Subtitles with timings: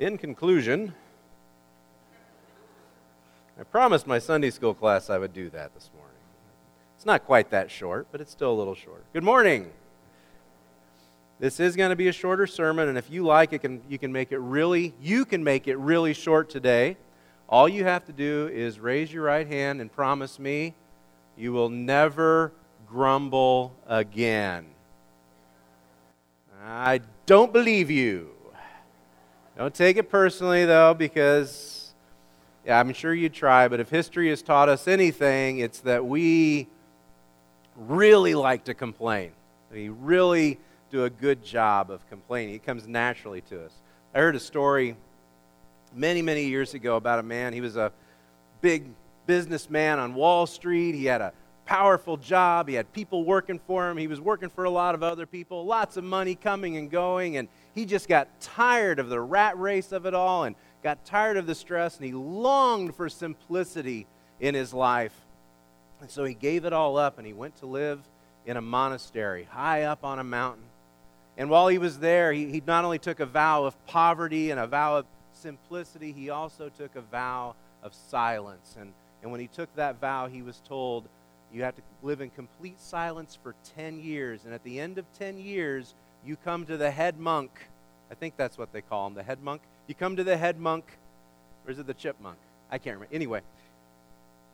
[0.00, 0.94] In conclusion,
[3.60, 6.16] I promised my Sunday school class I would do that this morning.
[6.96, 9.04] It's not quite that short, but it's still a little short.
[9.12, 9.70] Good morning.
[11.38, 13.98] This is going to be a shorter sermon, and if you like, it can, you
[13.98, 16.96] can make it really, you can make it really short today.
[17.46, 20.72] All you have to do is raise your right hand and promise me
[21.36, 22.52] you will never
[22.88, 24.64] grumble again.
[26.64, 28.30] I don't believe you.
[29.60, 31.92] Don't take it personally, though, because
[32.64, 36.66] yeah, I'm sure you try, but if history has taught us anything, it's that we
[37.76, 39.32] really like to complain.
[39.70, 40.58] We really
[40.90, 42.54] do a good job of complaining.
[42.54, 43.72] It comes naturally to us.
[44.14, 44.96] I heard a story
[45.94, 47.52] many, many years ago about a man.
[47.52, 47.92] He was a
[48.62, 48.86] big
[49.26, 50.94] businessman on Wall Street.
[50.94, 51.34] He had a
[51.66, 52.66] powerful job.
[52.66, 53.98] He had people working for him.
[53.98, 57.36] He was working for a lot of other people, lots of money coming and going.
[57.36, 61.36] And he just got tired of the rat race of it all and got tired
[61.36, 61.96] of the stress.
[61.96, 64.06] And he longed for simplicity
[64.40, 65.14] in his life.
[66.00, 68.00] And so he gave it all up and he went to live
[68.46, 70.64] in a monastery high up on a mountain.
[71.36, 74.58] And while he was there, he, he not only took a vow of poverty and
[74.58, 78.76] a vow of simplicity, he also took a vow of silence.
[78.78, 81.04] And, and when he took that vow, he was told,
[81.52, 84.44] you have to live in complete silence for 10 years.
[84.44, 85.94] And at the end of 10 years,
[86.24, 87.50] you come to the head monk.
[88.10, 89.62] I think that's what they call him, the head monk.
[89.86, 90.84] You come to the head monk,
[91.64, 92.38] or is it the chipmunk?
[92.70, 93.14] I can't remember.
[93.14, 93.40] Anyway,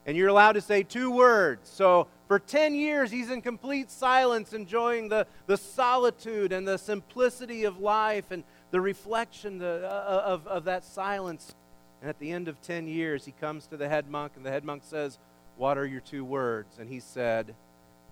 [0.06, 1.68] and you're allowed to say two words.
[1.68, 7.64] So for 10 years, he's in complete silence, enjoying the, the solitude and the simplicity
[7.64, 11.54] of life and the reflection the, uh, of, of that silence.
[12.00, 14.50] And at the end of 10 years, he comes to the head monk, and the
[14.50, 15.18] head monk says,
[15.56, 16.78] what are your two words?
[16.78, 17.54] And he said,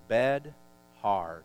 [0.07, 0.53] Bed
[1.01, 1.43] hard.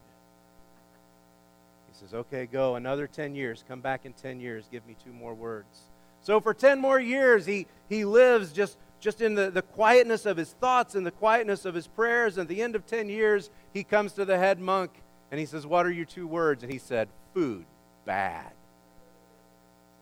[2.00, 2.76] Says, Okay, go.
[2.76, 3.62] Another 10 years.
[3.68, 4.68] Come back in 10 years.
[4.70, 5.80] Give me two more words.
[6.22, 10.36] So for 10 more years, he, he lives just, just in the, the quietness of
[10.36, 12.36] his thoughts and the quietness of his prayers.
[12.36, 14.90] And at the end of 10 years, he comes to the head monk
[15.30, 16.62] and he says, What are your two words?
[16.62, 17.64] And he said, Food,
[18.04, 18.52] bad.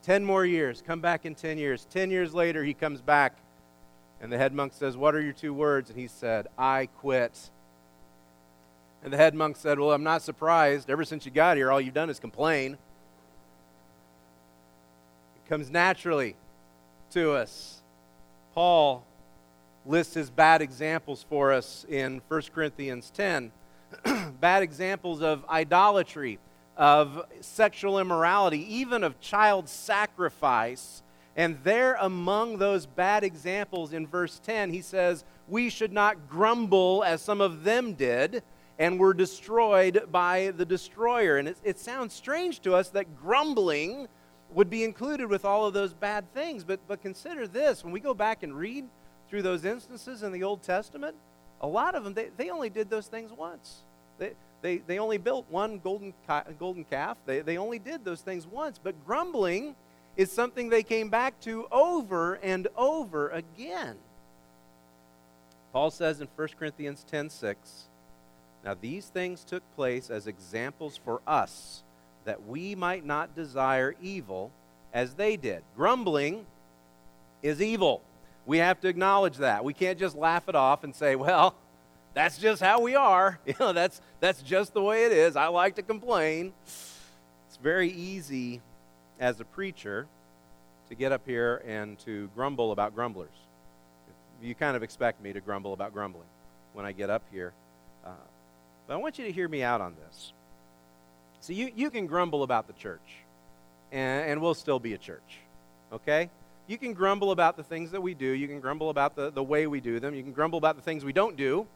[0.03, 0.83] 10 more years.
[0.87, 1.87] Come back in 10 years.
[1.91, 3.37] 10 years later, he comes back
[4.21, 5.91] and the head monk says, What are your two words?
[5.91, 7.51] And he said, I quit.
[9.03, 10.91] And the head monk said, Well, I'm not surprised.
[10.91, 12.79] Ever since you got here, all you've done is complain.
[15.37, 16.37] It comes naturally
[17.13, 17.83] to us.
[18.55, 19.05] Paul
[19.87, 23.53] lists his bad examples for us in 1 Corinthians 10.
[24.41, 26.39] bad examples of idolatry,
[26.77, 31.03] of sexual immorality, even of child sacrifice
[31.39, 37.05] and there, among those bad examples in verse 10, he says, We should not grumble
[37.07, 38.43] as some of them did
[38.79, 41.39] and were destroyed by the destroyer.
[41.39, 44.07] And it, it, sounds strange to us that grumbling
[44.53, 46.65] would be included with all of those bad things.
[46.65, 48.85] But, but consider this when we go back and read
[49.29, 51.17] through those instances in the Old Testament,
[51.61, 53.83] a lot of them, they, they only did those things once.
[54.19, 56.15] They, they, they only built one golden,
[56.59, 57.17] golden calf.
[57.27, 58.79] They, they only did those things once.
[58.83, 59.75] But grumbling
[60.17, 63.97] is something they came back to over and over again.
[65.73, 67.55] Paul says in 1 Corinthians 10:6,
[68.65, 71.83] Now these things took place as examples for us,
[72.25, 74.51] that we might not desire evil
[74.93, 75.63] as they did.
[75.77, 76.47] Grumbling
[77.43, 78.03] is evil.
[78.47, 79.65] We have to acknowledge that.
[79.65, 81.55] We can't just laugh it off and say, well,
[82.15, 83.39] that's just how we are.
[83.47, 85.37] You know, that's, that's just the way it is.
[85.37, 86.53] I like to complain.
[86.65, 88.61] It's very easy
[89.21, 90.07] as a preacher
[90.89, 93.29] to get up here and to grumble about grumblers.
[94.43, 96.29] You kind of expect me to grumble about grumbling
[96.73, 97.53] when I get up here.
[98.89, 100.33] But I want you to hear me out on this.
[101.41, 103.17] So you, you can grumble about the church,
[103.93, 105.39] and, and we'll still be a church,
[105.93, 106.31] okay?
[106.67, 108.27] You can grumble about the things that we do.
[108.27, 110.15] You can grumble about the, the way we do them.
[110.15, 111.67] You can grumble about the things we don't do.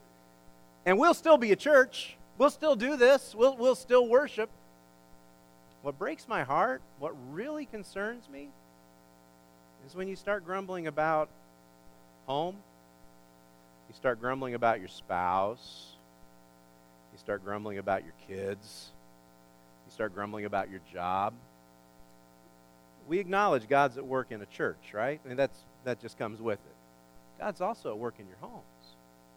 [0.85, 2.17] And we'll still be a church.
[2.39, 3.35] We'll still do this.
[3.35, 4.51] We'll, we'll still worship.
[5.83, 8.49] What breaks my heart, what really concerns me,
[9.87, 11.29] is when you start grumbling about
[12.27, 12.57] home,
[13.89, 15.92] you start grumbling about your spouse,
[17.23, 18.91] start grumbling about your kids,
[19.87, 21.33] you start grumbling about your job.
[23.07, 25.21] We acknowledge God's at work in a church, right?
[25.25, 26.75] I mean, that's, that just comes with it.
[27.39, 28.63] God's also at work in your homes.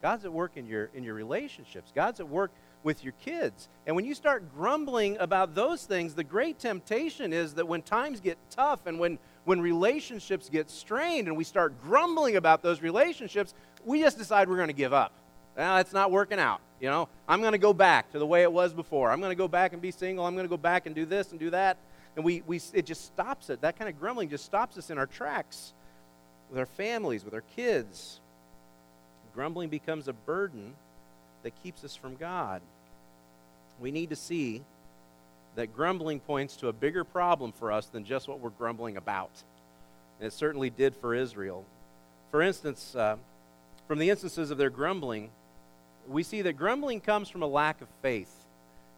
[0.01, 1.91] God's at work in your, in your relationships.
[1.93, 2.51] God's at work
[2.83, 3.67] with your kids.
[3.85, 8.19] And when you start grumbling about those things, the great temptation is that when times
[8.19, 13.53] get tough and when, when relationships get strained and we start grumbling about those relationships,
[13.83, 15.11] we just decide we're going to give up.
[15.55, 16.61] Well, it's not working out.
[16.79, 19.09] You know, I'm going to go back to the way it was before.
[19.09, 20.25] I'm going to go back and be single.
[20.25, 21.77] I'm going to go back and do this and do that.
[22.15, 23.61] and we, we, it just stops it.
[23.61, 25.73] That kind of grumbling just stops us in our tracks
[26.49, 28.19] with our families, with our kids.
[29.33, 30.73] Grumbling becomes a burden
[31.43, 32.61] that keeps us from God.
[33.79, 34.61] We need to see
[35.55, 39.31] that grumbling points to a bigger problem for us than just what we're grumbling about.
[40.19, 41.65] And it certainly did for Israel.
[42.31, 43.17] For instance, uh,
[43.87, 45.29] from the instances of their grumbling,
[46.07, 48.45] we see that grumbling comes from a lack of faith.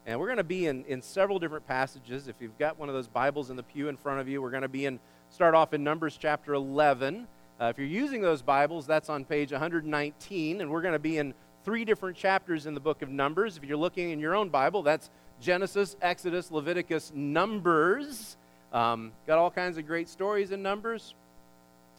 [0.05, 2.27] And we're going to be in, in several different passages.
[2.27, 4.51] If you've got one of those Bibles in the pew in front of you, we're
[4.51, 4.99] going to be in,
[5.29, 7.27] start off in Numbers chapter 11.
[7.59, 11.17] Uh, if you're using those Bibles, that's on page 119, and we're going to be
[11.17, 11.33] in
[11.65, 13.57] three different chapters in the book of Numbers.
[13.57, 15.09] If you're looking in your own Bible, that's
[15.41, 18.37] Genesis, Exodus, Leviticus, Numbers.
[18.71, 21.15] Um, got all kinds of great stories in Numbers.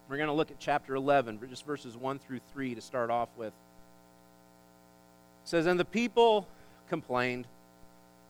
[0.08, 3.28] We're going to look at chapter 11, just verses 1 through 3 to start off
[3.37, 3.52] with.
[5.49, 6.47] Says, And the people
[6.91, 7.47] complained.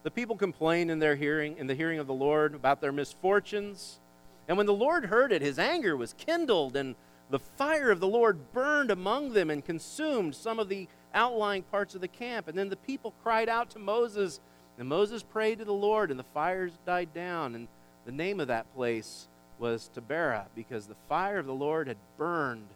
[0.03, 3.99] The people complained in their hearing, in the hearing of the Lord, about their misfortunes.
[4.47, 6.95] And when the Lord heard it, his anger was kindled, and
[7.29, 11.93] the fire of the Lord burned among them and consumed some of the outlying parts
[11.93, 12.47] of the camp.
[12.47, 14.39] And then the people cried out to Moses,
[14.77, 17.53] and Moses prayed to the Lord, and the fires died down.
[17.53, 17.67] And
[18.05, 19.27] the name of that place
[19.59, 22.69] was Taberah, because the fire of the Lord had burned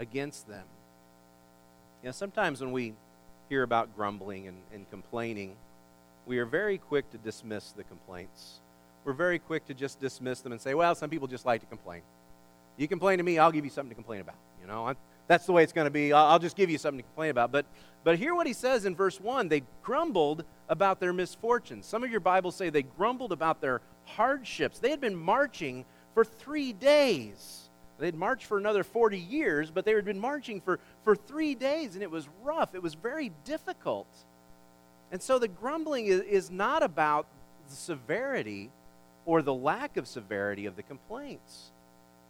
[0.00, 0.64] against them.
[2.02, 2.94] You know, sometimes when we
[3.48, 5.56] hear about grumbling and, and complaining,
[6.26, 8.60] we are very quick to dismiss the complaints.
[9.04, 11.66] We're very quick to just dismiss them and say, well, some people just like to
[11.66, 12.02] complain.
[12.76, 14.36] You complain to me, I'll give you something to complain about.
[14.60, 14.94] You know, I,
[15.26, 16.12] that's the way it's going to be.
[16.12, 17.52] I'll, I'll just give you something to complain about.
[17.52, 17.66] But,
[18.02, 21.86] but hear what he says in verse 1 they grumbled about their misfortunes.
[21.86, 24.78] Some of your Bibles say they grumbled about their hardships.
[24.78, 27.63] They had been marching for three days.
[27.98, 31.94] They'd marched for another 40 years, but they had been marching for, for three days,
[31.94, 32.74] and it was rough.
[32.74, 34.08] It was very difficult.
[35.12, 37.26] And so the grumbling is, is not about
[37.68, 38.70] the severity
[39.26, 41.70] or the lack of severity of the complaints.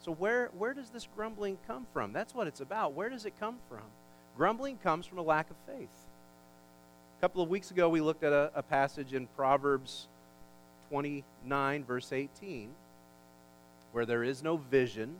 [0.04, 2.12] So, where, where does this grumbling come from?
[2.12, 2.92] That's what it's about.
[2.92, 3.82] Where does it come from?
[4.36, 5.88] Grumbling comes from a lack of faith.
[7.18, 10.08] A couple of weeks ago, we looked at a, a passage in Proverbs
[10.90, 12.68] 29, verse 18,
[13.92, 15.16] where there is no vision,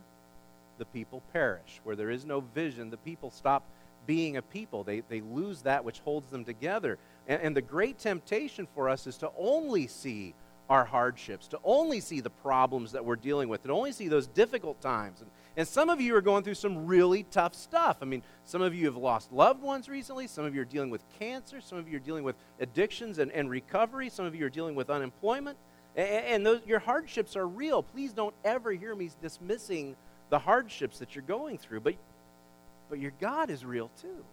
[0.78, 1.80] the people perish.
[1.84, 3.64] Where there is no vision, the people stop
[4.06, 4.84] being a people.
[4.84, 6.98] They, they lose that which holds them together.
[7.26, 10.34] And, and the great temptation for us is to only see
[10.70, 14.26] our hardships, to only see the problems that we're dealing with, to only see those
[14.26, 15.20] difficult times.
[15.20, 17.98] And, and some of you are going through some really tough stuff.
[18.00, 20.26] I mean, some of you have lost loved ones recently.
[20.26, 21.60] Some of you are dealing with cancer.
[21.60, 24.08] Some of you are dealing with addictions and, and recovery.
[24.08, 25.58] Some of you are dealing with unemployment.
[25.96, 27.82] And, and those, your hardships are real.
[27.82, 29.96] Please don't ever hear me dismissing
[30.34, 31.78] the hardships that you're going through.
[31.78, 31.94] But,
[32.90, 34.24] but your God is real too.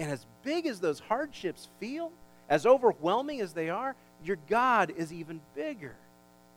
[0.00, 2.10] And as big as those hardships feel,
[2.48, 3.94] as overwhelming as they are,
[4.24, 5.94] your God is even bigger.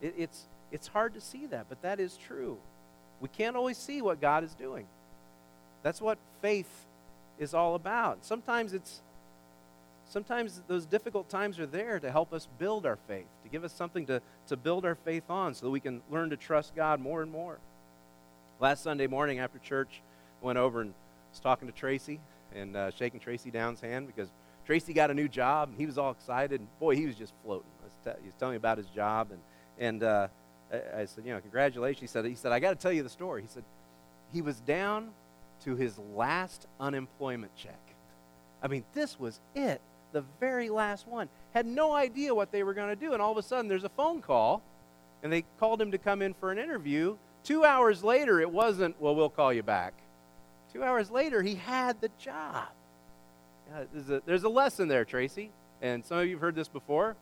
[0.02, 2.58] It, it's, it's hard to see that, but that is true.
[3.22, 4.88] We can't always see what God is doing.
[5.84, 6.88] That's what faith
[7.38, 8.26] is all about.
[8.26, 9.04] Sometimes it's
[10.10, 13.74] sometimes those difficult times are there to help us build our faith, to give us
[13.74, 17.00] something to, to build our faith on so that we can learn to trust God
[17.00, 17.60] more and more.
[18.64, 20.02] Last Sunday morning after church,
[20.42, 20.94] I went over and
[21.32, 22.22] was talking to Tracy
[22.56, 24.30] and uh, shaking Tracy Down's hand because
[24.66, 26.62] Tracy got a new job, and he was all excited.
[26.62, 27.68] And boy, he was just floating.
[28.06, 29.42] he was telling me about his job, and
[29.80, 30.30] and uh,
[30.72, 32.00] I, I, said, you know, congratulations.
[32.00, 33.42] He said, he said, I got to tell you the story.
[33.42, 33.66] He said,
[34.32, 35.10] he was down
[35.66, 37.82] to his last unemployment check.
[38.62, 39.82] I mean, this was it,
[40.14, 41.28] the very last one.
[41.54, 43.84] Had no idea what they were going to do, and all of a sudden, there's
[43.84, 44.64] a phone call,
[45.22, 47.18] and they called him to come in for an interview.
[47.44, 49.94] Two hours later, it wasn't, well, we'll call you back.
[50.72, 52.68] Two hours later, he had the job.
[53.70, 55.52] Yeah, there's, a, there's a lesson there, Tracy.
[55.82, 57.16] And some of you have heard this before.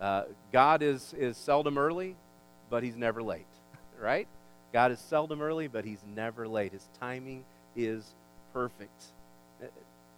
[0.00, 2.16] Uh, God is, is seldom early,
[2.70, 3.46] but he's never late,
[4.00, 4.28] right?
[4.72, 6.72] God is seldom early, but he's never late.
[6.72, 8.14] His timing is
[8.52, 9.04] perfect.
[9.62, 9.66] Uh,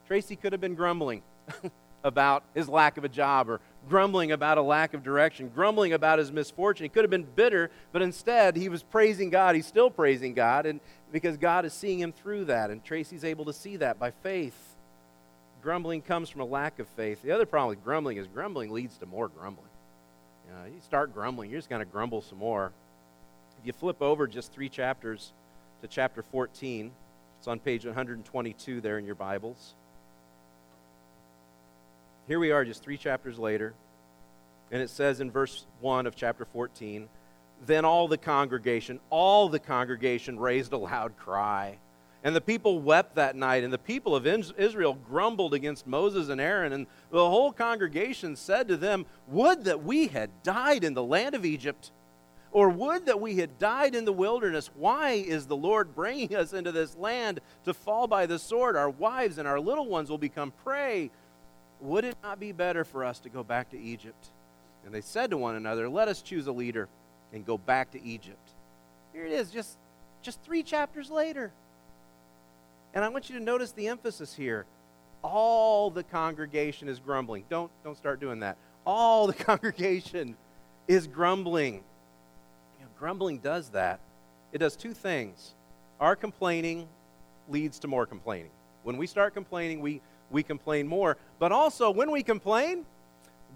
[0.06, 1.22] Tracy could have been grumbling
[2.04, 6.18] about his lack of a job or grumbling about a lack of direction, grumbling about
[6.18, 6.84] his misfortune.
[6.84, 9.56] He could have been bitter, but instead he was praising God.
[9.56, 10.80] He's still praising God and
[11.10, 14.74] because God is seeing him through that and Tracy's able to see that by faith
[15.64, 17.22] grumbling comes from a lack of faith.
[17.22, 19.66] The other problem with grumbling is grumbling leads to more grumbling.
[20.46, 22.70] You, know, you start grumbling, you're just going to grumble some more.
[23.58, 25.32] If you flip over just three chapters
[25.80, 26.92] to chapter 14,
[27.38, 29.74] it's on page 122 there in your Bibles.
[32.26, 33.74] Here we are, just three chapters later,
[34.70, 37.08] and it says in verse 1 of chapter 14
[37.66, 41.78] Then all the congregation, all the congregation raised a loud cry
[42.24, 46.40] and the people wept that night, and the people of Israel grumbled against Moses and
[46.40, 46.72] Aaron.
[46.72, 51.34] And the whole congregation said to them, Would that we had died in the land
[51.34, 51.92] of Egypt,
[52.50, 54.70] Or would that we had died in the wilderness.
[54.74, 58.74] Why is the Lord bringing us into this land to fall by the sword?
[58.74, 61.10] Our wives and our little ones will become prey.
[61.84, 64.26] Would it not be better for us to go back to Egypt?
[64.84, 66.88] And they said to one another, Let us choose a leader
[67.32, 68.50] and go back to Egypt.
[69.12, 69.76] Here it is, just,
[70.22, 71.52] just three chapters later.
[72.94, 74.64] And I want you to notice the emphasis here.
[75.22, 77.44] All the congregation is grumbling.
[77.50, 78.56] Don't, don't start doing that.
[78.86, 80.36] All the congregation
[80.88, 81.74] is grumbling.
[81.74, 84.00] You know, grumbling does that.
[84.52, 85.52] It does two things.
[86.00, 86.88] Our complaining
[87.48, 88.50] leads to more complaining.
[88.84, 90.00] When we start complaining, we,
[90.30, 91.16] we complain more.
[91.38, 92.84] But also, when we complain,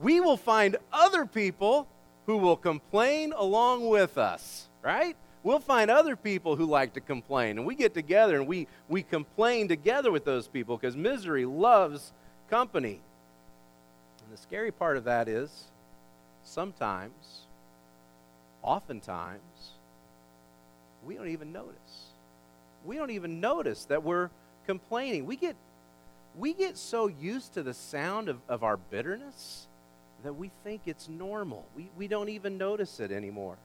[0.00, 1.87] we will find other people
[2.26, 5.16] who will complain along with us, right?
[5.42, 7.58] we'll find other people who like to complain.
[7.58, 12.12] And we get together and we, we complain together with those people because misery loves
[12.50, 13.00] company.
[14.22, 15.64] And the scary part of that is
[16.44, 17.46] sometimes,
[18.62, 19.40] oftentimes,
[21.06, 22.12] we don't even notice.
[22.84, 24.30] We don't even notice that we're
[24.66, 25.25] complaining.
[25.25, 25.56] We get,
[26.37, 29.66] we get so used to the sound of, of our bitterness
[30.25, 31.64] that we think it's normal.
[31.76, 33.56] We, we don't even notice it anymore.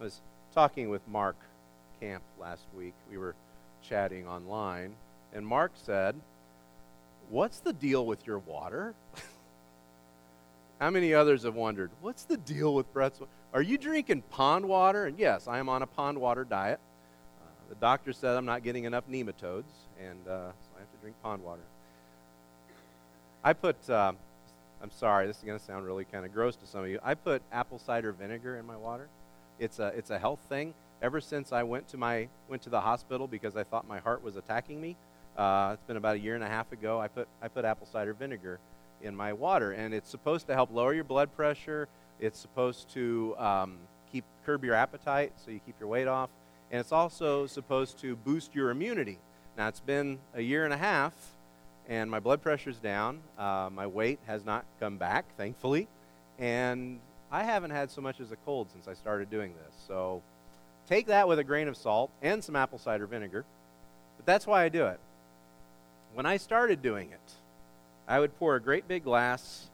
[0.00, 0.20] I was
[0.54, 1.36] talking with Mark
[2.00, 2.94] Camp last week.
[3.10, 3.34] We were
[3.82, 4.94] chatting online,
[5.32, 6.14] and Mark said,
[7.30, 8.94] What's the deal with your water?
[10.80, 13.20] How many others have wondered, What's the deal with Brett's
[13.52, 15.06] Are you drinking pond water?
[15.06, 16.80] And yes, I am on a pond water diet.
[17.40, 21.16] Uh, the doctor said I'm not getting enough nematodes, and uh, I have to drink
[21.22, 21.62] pond water.
[23.42, 24.12] I put, uh,
[24.80, 27.00] I'm sorry, this is going to sound really kind of gross to some of you.
[27.02, 29.08] I put apple cider vinegar in my water.
[29.58, 30.74] It's a, it's a health thing.
[31.02, 34.22] Ever since I went to, my, went to the hospital because I thought my heart
[34.22, 34.96] was attacking me,
[35.36, 37.86] uh, it's been about a year and a half ago, I put, I put apple
[37.86, 38.60] cider vinegar
[39.02, 39.72] in my water.
[39.72, 41.88] And it's supposed to help lower your blood pressure.
[42.20, 43.78] It's supposed to um,
[44.12, 46.30] keep curb your appetite so you keep your weight off.
[46.70, 49.18] And it's also supposed to boost your immunity.
[49.58, 51.12] Now, it's been a year and a half,
[51.88, 53.18] and my blood pressure's down.
[53.36, 55.88] Uh, my weight has not come back, thankfully.
[56.38, 57.00] And
[57.32, 59.74] I haven't had so much as a cold since I started doing this.
[59.88, 60.22] So
[60.88, 63.44] take that with a grain of salt and some apple cider vinegar.
[64.16, 65.00] But that's why I do it.
[66.14, 67.32] When I started doing it,
[68.06, 69.66] I would pour a great big glass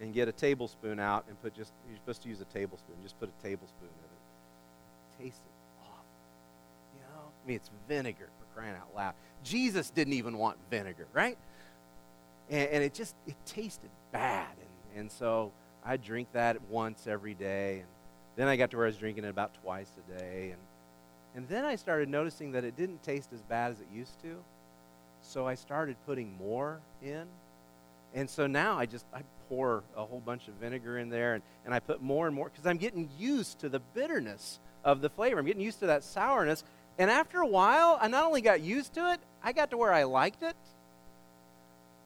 [0.00, 3.20] and get a tablespoon out and put just, you're supposed to use a tablespoon, just
[3.20, 3.90] put a tablespoon
[5.18, 5.30] in it.
[5.30, 5.42] Taste.
[7.48, 9.14] Mean, it's vinegar for crying out loud.
[9.42, 11.38] Jesus didn't even want vinegar, right?
[12.50, 14.50] And, and it just, it tasted bad.
[14.60, 15.52] And, and so
[15.82, 17.78] I drink that once every day.
[17.78, 17.88] And
[18.36, 20.50] then I got to where I was drinking it about twice a day.
[20.50, 20.60] And,
[21.34, 24.36] and then I started noticing that it didn't taste as bad as it used to.
[25.22, 27.24] So I started putting more in.
[28.14, 31.42] And so now I just I pour a whole bunch of vinegar in there and,
[31.64, 35.10] and I put more and more because I'm getting used to the bitterness of the
[35.10, 35.38] flavor.
[35.38, 36.64] I'm getting used to that sourness.
[36.98, 39.92] And after a while, I not only got used to it, I got to where
[39.92, 40.56] I liked it.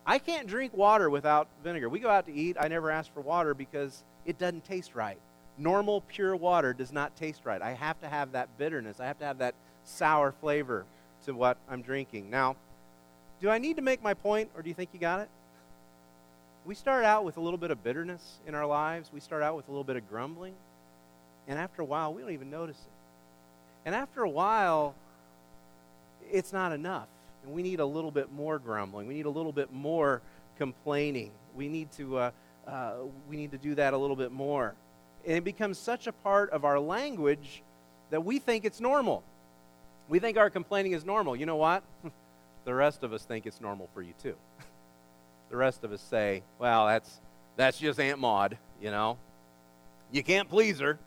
[0.04, 1.88] I can't drink water without vinegar.
[1.88, 5.18] We go out to eat, I never ask for water because it doesn't taste right.
[5.56, 7.62] Normal, pure water does not taste right.
[7.62, 10.84] I have to have that bitterness, I have to have that sour flavor
[11.24, 12.30] to what I'm drinking.
[12.30, 12.56] Now,
[13.40, 15.28] do I need to make my point, or do you think you got it?
[16.64, 19.56] We start out with a little bit of bitterness in our lives, we start out
[19.56, 20.54] with a little bit of grumbling,
[21.48, 23.01] and after a while, we don't even notice it.
[23.84, 24.94] And after a while,
[26.30, 27.08] it's not enough.
[27.44, 29.06] And we need a little bit more grumbling.
[29.06, 30.22] We need a little bit more
[30.58, 31.32] complaining.
[31.54, 32.30] We need to, uh,
[32.66, 32.92] uh,
[33.28, 34.74] we need to do that a little bit more.
[35.26, 37.62] And it becomes such a part of our language
[38.10, 39.22] that we think it's normal.
[40.08, 41.34] We think our complaining is normal.
[41.34, 41.82] You know what?
[42.64, 44.34] the rest of us think it's normal for you too.
[45.50, 47.20] the rest of us say, well, that's,
[47.56, 49.16] that's just Aunt Maud, you know.
[50.10, 50.98] You can't please her.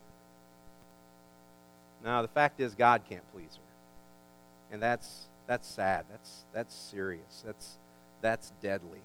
[2.05, 4.73] Now, the fact is, God can't please her.
[4.73, 6.05] And that's that's sad.
[6.09, 7.43] That's, that's serious.
[7.45, 7.77] That's,
[8.21, 9.01] that's deadly.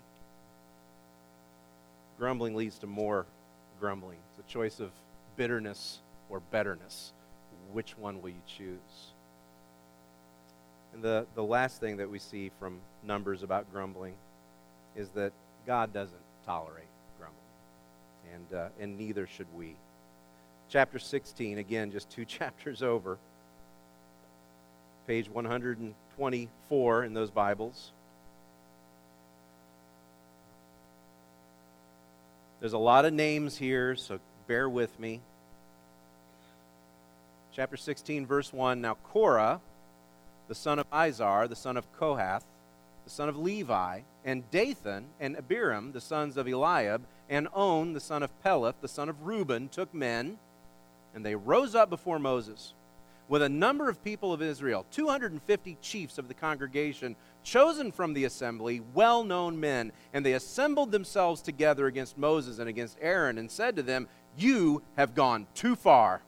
[2.19, 3.26] Grumbling leads to more
[3.78, 4.19] grumbling.
[4.38, 4.90] It's a choice of
[5.37, 7.12] bitterness or betterness.
[7.73, 8.78] Which one will you choose?
[10.92, 14.14] And the, the last thing that we see from Numbers about grumbling
[14.97, 15.33] is that
[15.66, 16.88] God doesn't tolerate
[17.19, 19.76] grumbling, and, uh, and neither should we.
[20.71, 23.19] Chapter 16, again, just two chapters over,
[25.09, 27.91] page 124 in those Bibles.
[32.61, 35.21] There's a lot of names here, so bear with me.
[37.53, 38.81] Chapter 16, verse 1.
[38.81, 39.61] Now, Korah,
[40.47, 42.45] the son of Izhar, the son of Kohath,
[43.03, 47.99] the son of Levi, and Dathan and Abiram, the sons of Eliab, and On, the
[47.99, 50.39] son of Peleth, the son of Reuben, took men
[51.14, 52.75] And they rose up before Moses
[53.31, 57.14] with a number of people of Israel, 250 chiefs of the congregation,
[57.45, 59.93] chosen from the assembly, well known men.
[60.12, 64.83] And they assembled themselves together against Moses and against Aaron and said to them, You
[64.97, 66.23] have gone too far.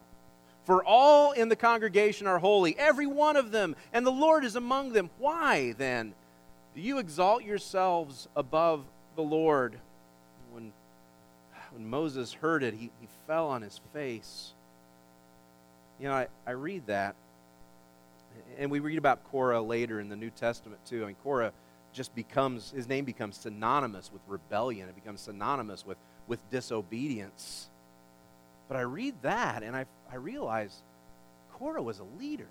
[0.65, 4.55] For all in the congregation are holy, every one of them, and the Lord is
[4.55, 5.11] among them.
[5.19, 6.15] Why, then,
[6.77, 8.85] do you exalt yourselves above
[9.17, 9.77] the Lord?
[10.53, 10.73] When,
[11.73, 14.53] when Moses heard it, he, he fell on his face.
[15.99, 17.15] You know, I, I read that,
[18.59, 21.05] and we read about Korah later in the New Testament, too.
[21.05, 21.53] I mean, Korah
[21.93, 27.69] just becomes, his name becomes synonymous with rebellion, it becomes synonymous with, with disobedience.
[28.69, 30.83] But I read that, and I I realized
[31.55, 32.49] Korah was a leader.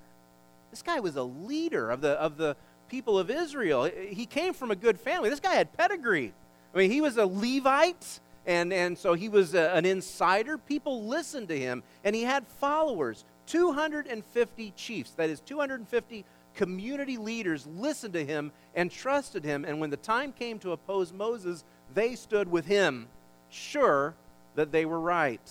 [0.71, 2.55] This guy was a leader of the, of the
[2.89, 3.83] people of Israel.
[3.83, 5.29] He came from a good family.
[5.29, 6.33] This guy had pedigree.
[6.73, 10.57] I mean, he was a Levite, and, and so he was a, an insider.
[10.57, 16.23] People listened to him, and he had followers 250 chiefs, that is, 250
[16.55, 19.65] community leaders listened to him and trusted him.
[19.65, 23.07] And when the time came to oppose Moses, they stood with him,
[23.49, 24.15] sure
[24.55, 25.41] that they were right.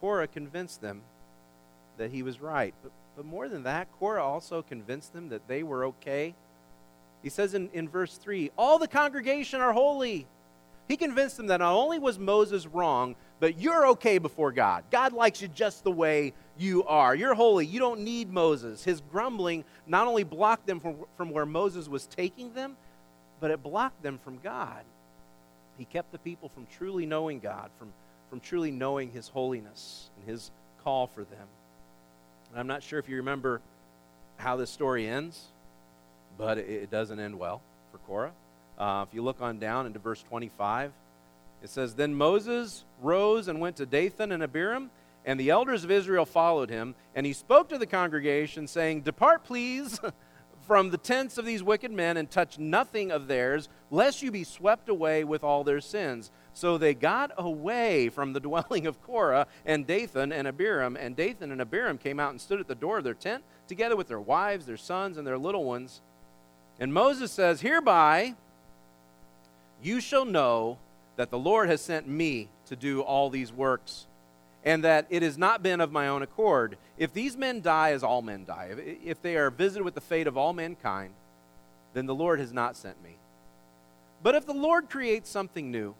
[0.00, 1.02] Korah convinced them
[1.98, 2.72] that he was right.
[2.82, 6.34] But, but more than that, Korah also convinced them that they were okay.
[7.22, 10.26] He says in, in verse 3 All the congregation are holy.
[10.88, 14.84] He convinced them that not only was Moses wrong, but you're okay before God.
[14.90, 17.14] God likes you just the way you are.
[17.14, 17.66] You're holy.
[17.66, 18.84] You don't need Moses.
[18.84, 22.76] His grumbling not only blocked them from, from where Moses was taking them,
[23.40, 24.84] but it blocked them from God.
[25.76, 27.92] He kept the people from truly knowing God, from
[28.30, 30.50] from truly knowing His holiness and His
[30.82, 31.46] call for them.
[32.50, 33.60] And I'm not sure if you remember
[34.36, 35.42] how this story ends,
[36.38, 38.32] but it, it doesn't end well for Korah.
[38.78, 40.92] Uh, if you look on down into verse 25,
[41.62, 44.90] it says, Then Moses rose and went to Dathan and Abiram,
[45.24, 46.94] and the elders of Israel followed him.
[47.14, 49.98] And he spoke to the congregation, saying, Depart, please,
[50.66, 54.44] from the tents of these wicked men, and touch nothing of theirs, lest you be
[54.44, 56.30] swept away with all their sins.
[56.52, 60.96] So they got away from the dwelling of Korah and Dathan and Abiram.
[60.96, 63.96] And Dathan and Abiram came out and stood at the door of their tent, together
[63.96, 66.02] with their wives, their sons, and their little ones.
[66.78, 68.34] And Moses says, Hereby
[69.82, 70.78] you shall know
[71.16, 74.06] that the Lord has sent me to do all these works,
[74.64, 76.76] and that it has not been of my own accord.
[76.98, 80.26] If these men die as all men die, if they are visited with the fate
[80.26, 81.14] of all mankind,
[81.94, 83.16] then the Lord has not sent me.
[84.22, 85.94] But if the Lord creates something new,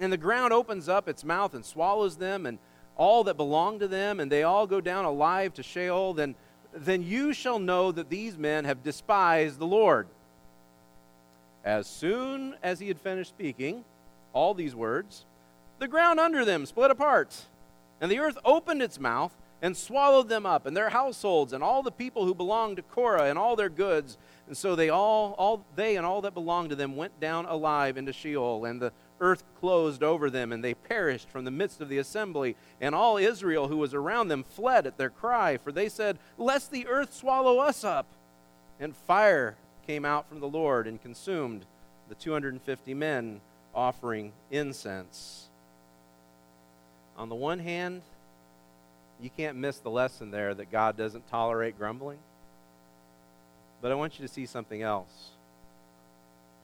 [0.00, 2.58] and the ground opens up its mouth and swallows them and
[2.96, 6.34] all that belong to them, and they all go down alive to Sheol, then,
[6.72, 10.08] then you shall know that these men have despised the Lord.
[11.64, 13.84] As soon as he had finished speaking
[14.32, 15.26] all these words,
[15.78, 17.42] the ground under them split apart,
[18.00, 21.84] and the earth opened its mouth and swallowed them up, and their households, and all
[21.84, 24.18] the people who belonged to Korah, and all their goods.
[24.48, 27.96] And so they all, all they and all that belonged to them went down alive
[27.96, 31.88] into Sheol, and the earth closed over them, and they perished from the midst of
[31.88, 32.56] the assembly.
[32.80, 36.72] And all Israel who was around them fled at their cry, for they said, Lest
[36.72, 38.06] the earth swallow us up.
[38.80, 41.64] And fire came out from the Lord and consumed
[42.08, 43.40] the 250 men
[43.74, 45.48] offering incense.
[47.16, 48.02] On the one hand,
[49.20, 52.18] you can't miss the lesson there that God doesn't tolerate grumbling.
[53.80, 55.30] But I want you to see something else.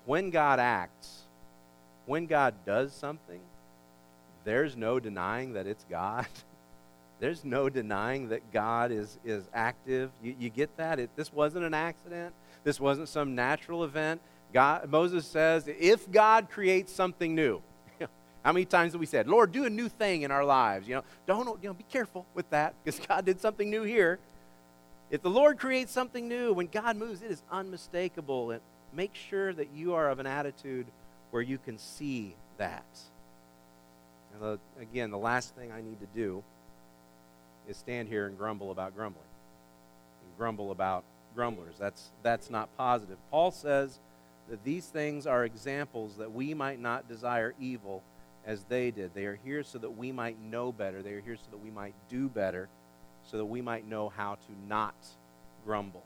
[0.06, 1.22] When God acts,
[2.06, 3.40] when God does something,
[4.44, 6.26] there's no denying that it's God.
[7.20, 10.10] there's no denying that God is, is active.
[10.22, 10.98] You, you get that?
[10.98, 12.34] It, this wasn't an accident.
[12.64, 14.20] This wasn't some natural event.
[14.52, 17.62] God, Moses says, if God creates something new,
[18.44, 20.88] how many times have we said, Lord, do a new thing in our lives?
[20.88, 24.18] You know, don't, you know, be careful with that because God did something new here.
[25.10, 28.50] If the Lord creates something new, when God moves, it is unmistakable.
[28.50, 28.60] And
[28.92, 30.86] make sure that you are of an attitude
[31.30, 32.84] where you can see that.
[34.32, 36.42] And the, again, the last thing I need to do
[37.68, 39.24] is stand here and grumble about grumbling.
[40.22, 41.04] And grumble about
[41.38, 41.76] grumblers.
[41.78, 43.16] That's, that's not positive.
[43.30, 44.00] Paul says
[44.50, 48.02] that these things are examples that we might not desire evil
[48.44, 49.14] as they did.
[49.14, 51.00] They are here so that we might know better.
[51.00, 52.68] They are here so that we might do better,
[53.24, 54.96] so that we might know how to not
[55.64, 56.02] grumble.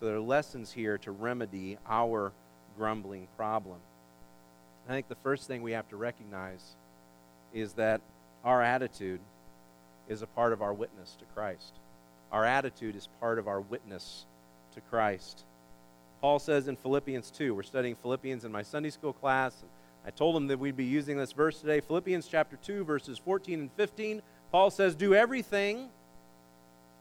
[0.00, 2.32] So there are lessons here to remedy our
[2.78, 3.76] grumbling problem.
[4.88, 6.62] I think the first thing we have to recognize
[7.52, 8.00] is that
[8.46, 9.20] our attitude
[10.08, 11.74] is a part of our witness to Christ.
[12.32, 14.24] Our attitude is part of our witness
[14.74, 15.44] to Christ.
[16.20, 19.60] Paul says in Philippians 2, we're studying Philippians in my Sunday school class.
[19.60, 19.70] And
[20.06, 21.80] I told them that we'd be using this verse today.
[21.80, 24.22] Philippians chapter 2, verses 14 and 15.
[24.50, 25.88] Paul says, Do everything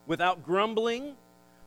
[0.05, 1.15] without grumbling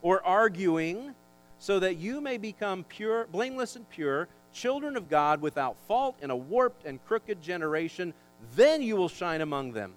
[0.02, 1.14] or arguing,
[1.58, 6.30] so that you may become pure, blameless and pure, children of God without fault in
[6.30, 8.14] a warped and crooked generation.
[8.56, 9.94] Then you will shine among them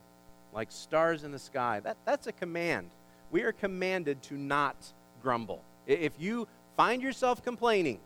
[0.54, 1.80] like stars in the sky.
[1.80, 2.90] That, that's a command.
[3.32, 4.76] We are commanded to not
[5.22, 5.64] grumble.
[5.88, 8.00] If you find yourself complaining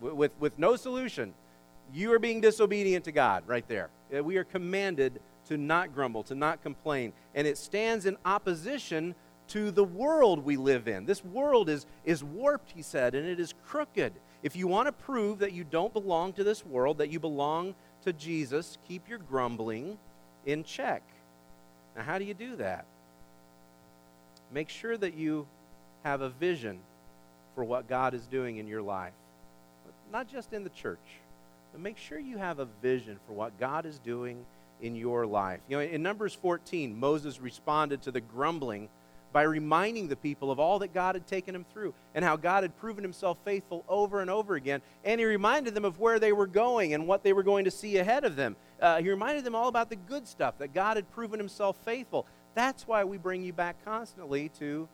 [0.00, 1.34] with, with no solution,
[1.92, 3.90] you are being disobedient to God right there.
[4.14, 7.12] Uh, we are commanded to not grumble, to not complain.
[7.34, 9.14] And it stands in opposition
[9.48, 11.06] to the world we live in.
[11.06, 14.12] This world is, is warped, he said, and it is crooked.
[14.42, 17.74] If you want to prove that you don't belong to this world, that you belong
[18.04, 19.98] to Jesus, keep your grumbling
[20.44, 21.02] in check.
[21.96, 22.84] Now, how do you do that?
[24.52, 25.46] Make sure that you
[26.04, 26.78] have a vision
[27.56, 29.14] for what God is doing in your life,
[30.12, 31.00] not just in the church,
[31.72, 34.44] but make sure you have a vision for what God is doing
[34.80, 35.60] in your life.
[35.68, 38.88] You know, in Numbers 14, Moses responded to the grumbling
[39.32, 42.62] by reminding the people of all that God had taken him through and how God
[42.62, 44.82] had proven himself faithful over and over again.
[45.04, 47.70] And he reminded them of where they were going and what they were going to
[47.70, 48.56] see ahead of them.
[48.80, 52.26] Uh, he reminded them all about the good stuff, that God had proven himself faithful.
[52.54, 54.88] That's why we bring you back constantly to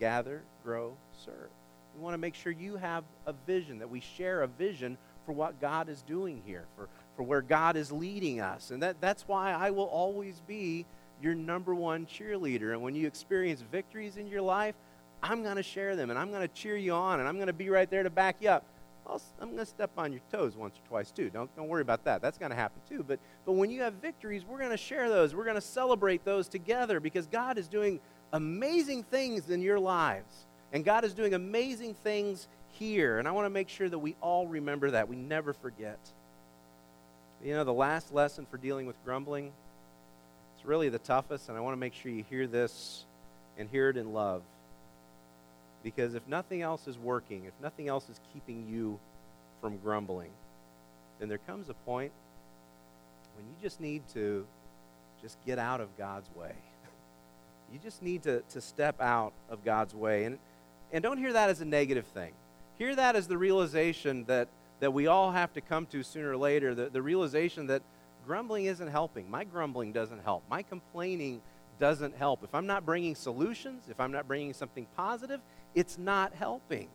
[0.00, 1.50] gather, grow, serve.
[1.96, 5.32] We want to make sure you have a vision, that we share a vision for
[5.32, 8.70] what God is doing here, for, for where God is leading us.
[8.70, 10.86] And that, that's why I will always be
[11.22, 12.72] your number one cheerleader.
[12.72, 14.74] And when you experience victories in your life,
[15.22, 17.46] I'm going to share them and I'm going to cheer you on and I'm going
[17.46, 18.64] to be right there to back you up.
[19.06, 21.30] i am going to step on your toes once or twice too.
[21.30, 22.20] Don't, don't worry about that.
[22.20, 23.02] That's going to happen too.
[23.06, 25.34] But, but when you have victories, we're going to share those.
[25.34, 28.00] We're going to celebrate those together because God is doing
[28.32, 30.46] amazing things in your lives.
[30.74, 33.18] And God is doing amazing things here.
[33.18, 35.08] And I want to make sure that we all remember that.
[35.08, 35.98] We never forget.
[37.42, 39.52] You know, the last lesson for dealing with grumbling
[40.64, 43.04] it's really the toughest, and I want to make sure you hear this
[43.58, 44.40] and hear it in love.
[45.82, 48.98] Because if nothing else is working, if nothing else is keeping you
[49.60, 50.30] from grumbling,
[51.18, 52.12] then there comes a point
[53.36, 54.46] when you just need to
[55.20, 56.54] just get out of God's way.
[57.72, 60.24] you just need to, to step out of God's way.
[60.24, 60.38] And,
[60.94, 62.32] and don't hear that as a negative thing.
[62.78, 64.46] Hear that as the realization that,
[64.78, 67.82] that we all have to come to sooner or later, the, the realization that
[68.24, 69.28] grumbling isn't helping.
[69.28, 70.44] My grumbling doesn't help.
[70.48, 71.42] My complaining
[71.80, 72.44] doesn't help.
[72.44, 75.40] If I'm not bringing solutions, if I'm not bringing something positive,
[75.74, 76.88] it's not helping.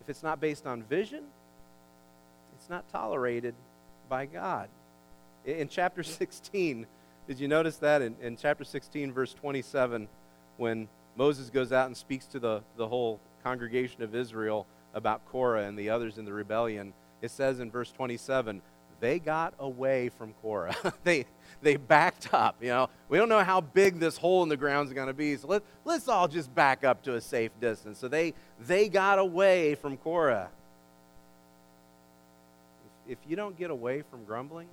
[0.00, 1.24] If it's not based on vision,
[2.56, 3.56] it's not tolerated
[4.08, 4.68] by God.
[5.44, 6.86] In chapter 16,
[7.26, 8.02] did you notice that?
[8.02, 10.06] In, in chapter 16, verse 27,
[10.58, 10.88] when
[11.18, 15.76] Moses goes out and speaks to the, the whole congregation of Israel about Korah and
[15.76, 18.62] the others in the rebellion, it says in verse 27
[19.00, 20.74] they got away from Korah.
[21.04, 21.26] they,
[21.62, 22.56] they backed up.
[22.60, 25.14] You know, we don't know how big this hole in the ground is going to
[25.14, 27.98] be, so let, let's all just back up to a safe distance.
[27.98, 30.48] So they, they got away from Korah.
[33.06, 34.68] If, if you don't get away from grumbling,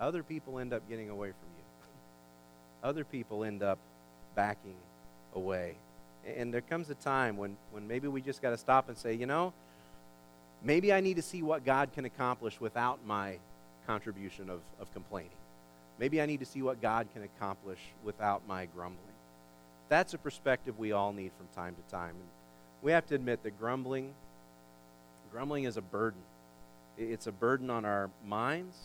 [0.00, 1.64] other people end up getting away from you.
[2.88, 3.78] Other people end up
[4.34, 4.76] backing
[5.34, 5.74] away.
[6.36, 9.14] And there comes a time when, when maybe we just got to stop and say,
[9.14, 9.52] you know,
[10.64, 13.38] Maybe I need to see what God can accomplish without my
[13.86, 15.30] contribution of, of complaining.
[15.98, 19.00] Maybe I need to see what God can accomplish without my grumbling.
[19.88, 22.10] That's a perspective we all need from time to time.
[22.10, 22.28] And
[22.80, 24.14] we have to admit that grumbling,
[25.32, 26.20] grumbling is a burden.
[26.96, 28.76] It's a burden on our minds.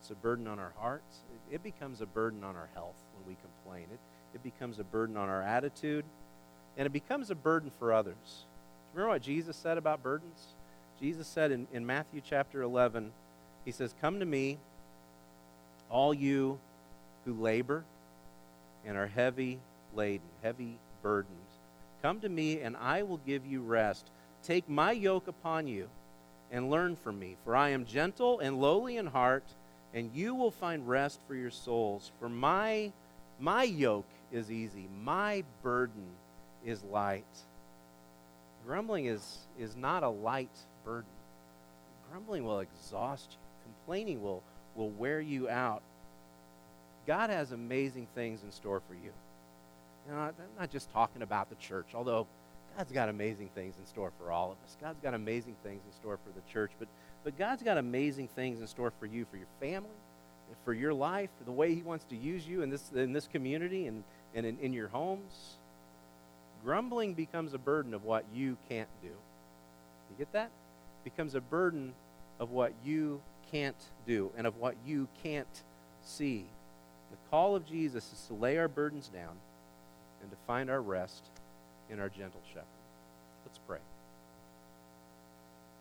[0.00, 1.16] It's a burden on our hearts.
[1.50, 3.86] It, becomes a burden on our health when we complain.
[3.90, 3.98] It,
[4.34, 6.04] it becomes a burden on our attitude.
[6.76, 8.46] And it becomes a burden for others.
[8.92, 10.54] Remember what Jesus said about burdens?
[11.00, 13.12] Jesus said in, in Matthew chapter 11,
[13.64, 14.58] He says, Come to me,
[15.90, 16.58] all you
[17.24, 17.84] who labor
[18.84, 19.60] and are heavy
[19.94, 21.38] laden, heavy burdened.
[22.02, 24.10] Come to me, and I will give you rest.
[24.42, 25.88] Take my yoke upon you
[26.50, 29.44] and learn from me, for I am gentle and lowly in heart,
[29.94, 32.12] and you will find rest for your souls.
[32.20, 32.92] For my,
[33.40, 36.04] my yoke is easy, my burden
[36.64, 37.24] is light.
[38.66, 40.50] Grumbling is, is not a light
[40.84, 41.10] burden.
[42.10, 44.42] Grumbling will exhaust you, complaining will,
[44.74, 45.82] will wear you out.
[47.06, 49.12] God has amazing things in store for you.
[50.06, 52.26] you know, I'm not just talking about the church, although
[52.76, 54.76] God's got amazing things in store for all of us.
[54.80, 56.88] God's got amazing things in store for the church, but,
[57.22, 59.90] but God's got amazing things in store for you, for your family,
[60.64, 63.28] for your life, for the way He wants to use you in this, in this
[63.28, 64.02] community and,
[64.34, 65.56] and in, in your homes.
[66.64, 69.08] Grumbling becomes a burden of what you can't do.
[69.08, 70.50] You get that?
[71.04, 71.92] becomes a burden
[72.40, 73.20] of what you
[73.52, 75.62] can't do and of what you can't
[76.02, 76.46] see.
[77.10, 79.36] The call of Jesus is to lay our burdens down
[80.22, 81.22] and to find our rest
[81.90, 82.64] in our gentle shepherd.